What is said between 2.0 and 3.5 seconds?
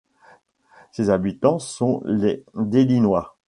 les Delinois.